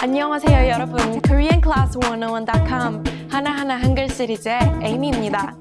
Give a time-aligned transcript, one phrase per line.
[0.00, 5.54] 안녕하세요 여러분 koreanclass101.com 하나하나 한글 시리즈의 에이미입니다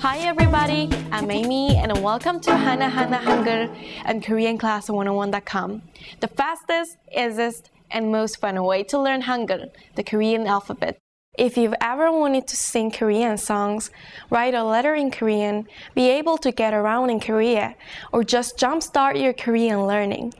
[0.00, 3.68] Hi everybody, I'm Amy and welcome to Hana Hana Hangul
[4.04, 5.82] and KoreanClass101.com
[6.20, 10.98] The fastest, easiest, and most fun way to learn Hangul, the Korean alphabet.
[11.36, 13.90] If you've ever wanted to sing Korean songs,
[14.30, 17.76] write a letter in Korean, be able to get around in Korea,
[18.12, 20.34] or just jumpstart your Korean learning,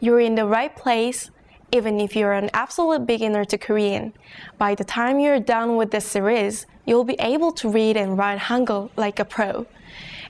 [0.00, 1.30] you're in the right place
[1.71, 4.13] even if you're an absolute beginner to Korean.
[4.57, 8.39] By the time you're done with this series, you'll be able to read and write
[8.39, 9.65] Hangul like a pro.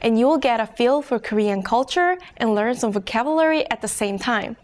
[0.01, 4.17] And you'll get a feel for Korean culture and learn some vocabulary at the same
[4.17, 4.57] time.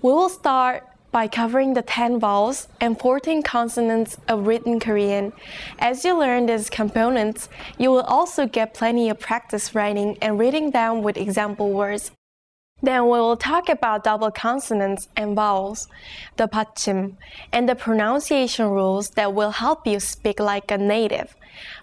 [0.00, 5.32] We will start by covering the 10 vowels and 14 consonants of written Korean.
[5.78, 7.48] As you learn these components,
[7.78, 12.12] you will also get plenty of practice writing and reading them with example words.
[12.82, 15.88] Then we will talk about double consonants and vowels,
[16.36, 17.14] the 받침,
[17.52, 21.36] and the pronunciation rules that will help you speak like a native.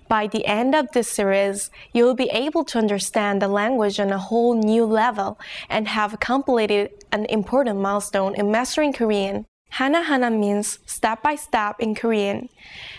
[0.10, 4.12] By the end of this series, you will be able to understand the language on
[4.12, 9.46] a whole new level and have completed an important milestone in mastering Korean.
[9.70, 12.50] Hana Hana means step by step in Korean.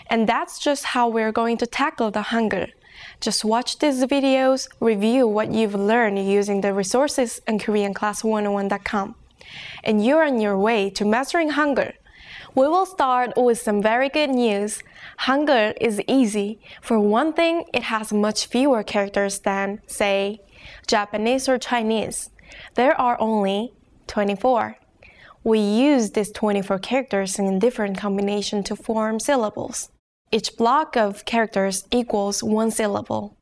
[0.09, 2.71] And that's just how we're going to tackle the Hangul.
[3.19, 9.15] Just watch these videos, review what you've learned using the resources on KoreanClass101.com.
[9.83, 11.93] And you're on your way to mastering Hangul.
[12.55, 14.83] We will start with some very good news.
[15.19, 16.59] Hangul is easy.
[16.81, 20.41] For one thing, it has much fewer characters than, say,
[20.87, 22.29] Japanese or Chinese.
[22.75, 23.73] There are only
[24.07, 24.77] 24.
[25.43, 29.89] We use these 24 characters in different combinations to form syllables.
[30.33, 33.35] Each block of characters equals one syllable.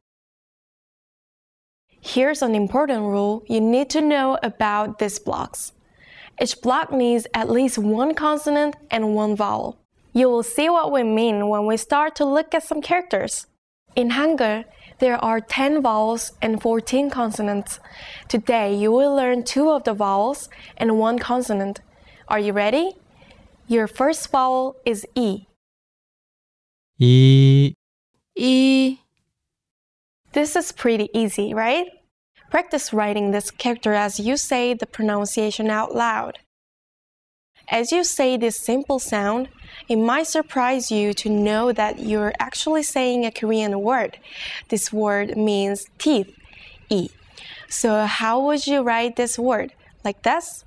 [2.01, 5.73] Here's an important rule you need to know about these blocks.
[6.41, 9.77] Each block needs at least one consonant and one vowel.
[10.13, 13.45] You will see what we mean when we start to look at some characters.
[13.95, 14.65] In Hangul,
[14.97, 17.79] there are 10 vowels and 14 consonants.
[18.27, 21.81] Today, you will learn two of the vowels and one consonant.
[22.27, 22.93] Are you ready?
[23.67, 25.45] Your first vowel is E.
[26.99, 27.75] 이,
[28.37, 28.99] 이,
[30.33, 31.87] This is pretty easy, right?
[32.51, 36.39] Practice writing this character as you say the pronunciation out loud.
[37.71, 39.49] As you say this simple sound,
[39.87, 44.17] it might surprise you to know that you're actually saying a Korean word.
[44.69, 46.35] This word means teeth,
[46.89, 47.09] e.
[47.69, 49.73] So how would you write this word?
[50.03, 50.65] Like this?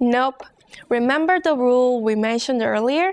[0.00, 0.42] Nope.
[0.88, 3.12] Remember the rule we mentioned earlier?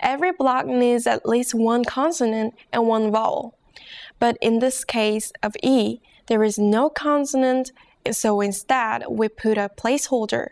[0.00, 3.56] Every block needs at least one consonant and one vowel.
[4.18, 7.72] But in this case of E, there is no consonant,
[8.10, 10.50] so instead we put a placeholder.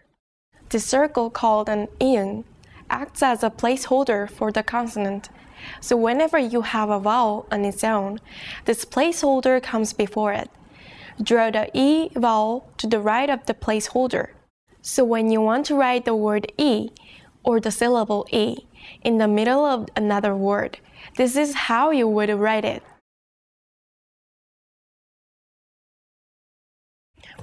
[0.71, 2.45] The circle called an ieung
[2.91, 5.29] acts as a placeholder for the consonant.
[5.81, 8.19] So whenever you have a vowel on its own,
[8.65, 10.51] this placeholder comes before it.
[11.23, 14.31] Draw the E vowel to the right of the placeholder.
[14.83, 16.91] So when you want to write the word E
[17.43, 18.67] or the syllable E
[19.03, 20.79] in the middle of another word,
[21.17, 22.83] this is how you would write it.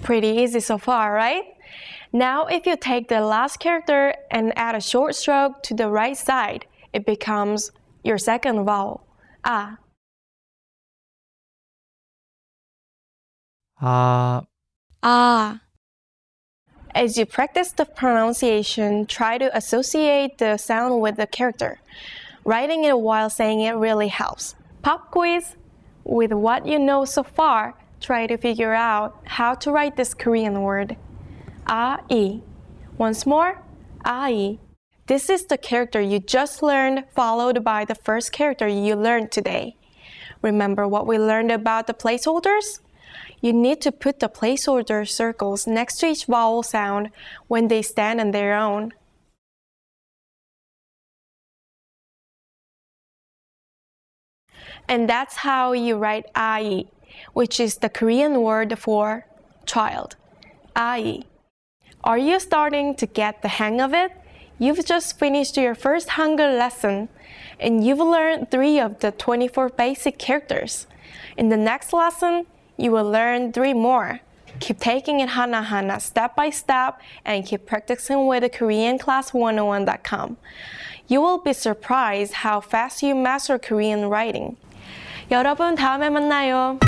[0.01, 1.43] Pretty easy so far, right?
[2.13, 6.17] Now if you take the last character and add a short stroke to the right
[6.17, 7.71] side, it becomes
[8.03, 9.05] your second vowel,
[9.43, 9.77] ah.
[13.79, 14.47] Ah.
[15.01, 15.66] 아,
[16.97, 21.79] As you practice the pronunciation, try to associate the sound with the character.
[22.43, 24.55] Writing it while saying it really helps.
[24.81, 25.57] Pop quiz!
[26.03, 30.63] With what you know so far, try to figure out how to write this Korean
[30.63, 30.97] word.
[31.67, 32.41] A-I.
[32.97, 33.61] Once more,
[34.03, 34.57] A-I.
[35.05, 39.75] This is the character you just learned, followed by the first character you learned today.
[40.41, 42.79] Remember what we learned about the placeholders?
[43.39, 47.11] You need to put the placeholder circles next to each vowel sound
[47.47, 48.93] when they stand on their own.
[54.87, 56.85] And that's how you write ai,
[57.33, 59.25] which is the Korean word for
[59.65, 60.15] child.
[60.75, 61.23] ai.
[62.03, 64.11] Are you starting to get the hang of it?
[64.59, 67.09] You've just finished your first Hangul lesson
[67.59, 70.87] and you've learned three of the 24 basic characters.
[71.35, 72.45] In the next lesson,
[72.76, 74.20] you will learn three more.
[74.60, 80.36] Keep taking it hana hana step by step and keep practicing with KoreanClass101.com.
[81.08, 84.56] You will be surprised how fast you master Korean writing.
[85.30, 86.78] 여러분 다음에 만나요.